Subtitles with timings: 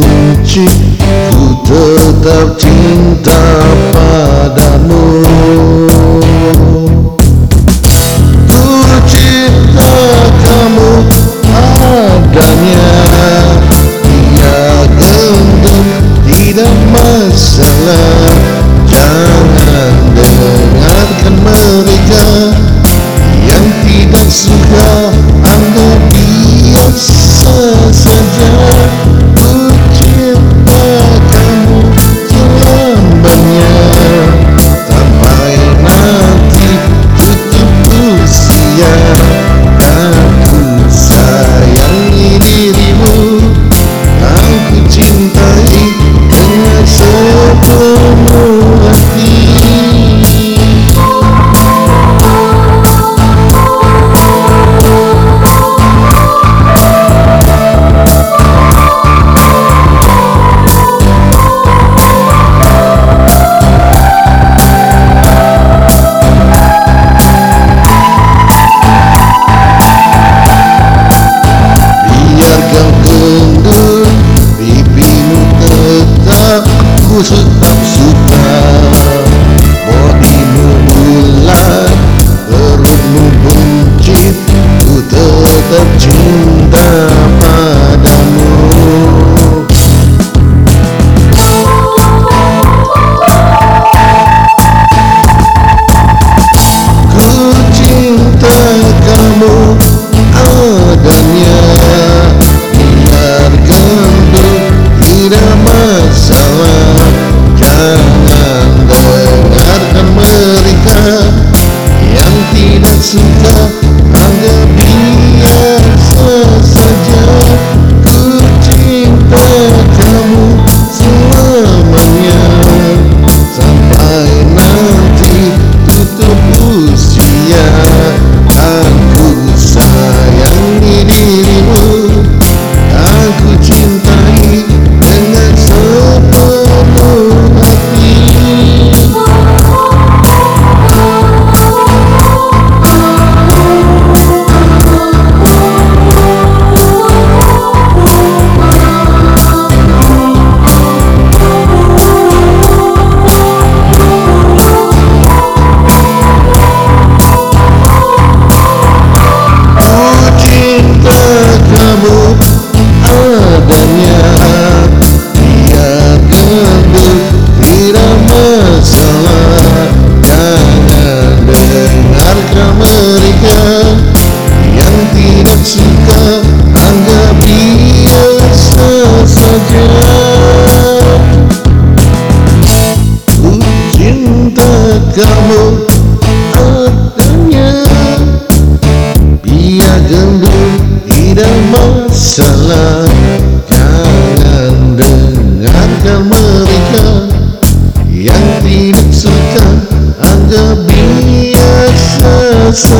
[0.00, 0.66] benci
[1.30, 3.40] Ku tetap cinta
[3.92, 5.04] padamu
[8.48, 8.64] Ku
[9.08, 9.92] cinta
[10.42, 10.90] kamu
[11.56, 12.85] adanya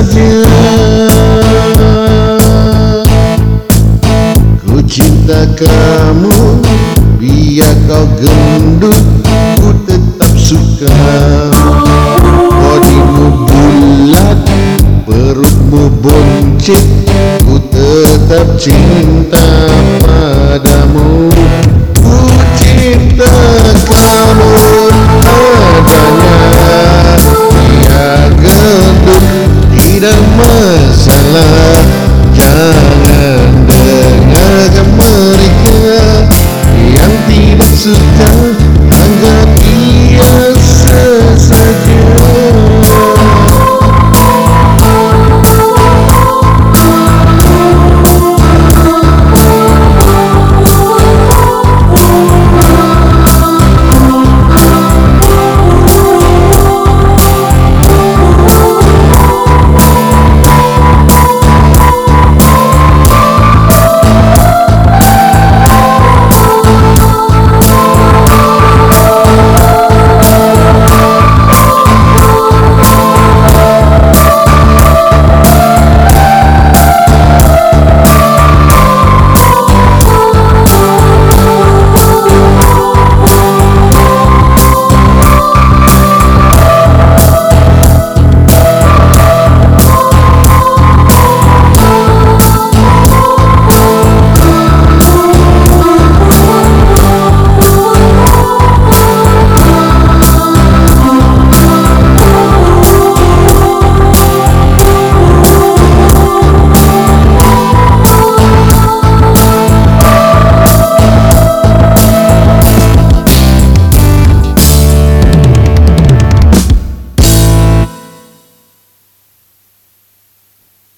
[0.00, 0.08] Ku
[4.88, 6.32] cinta kamu
[7.20, 8.96] Biar kau gendut
[9.60, 10.88] Ku tetap suka.
[12.48, 14.40] Bodimu bulat
[15.04, 16.80] Perutmu buncit,
[17.44, 19.68] Ku tetap cinta
[20.00, 21.28] padamu.
[22.00, 22.16] Ku
[22.56, 23.28] cinta
[23.84, 24.49] kamu.
[37.82, 38.59] 值得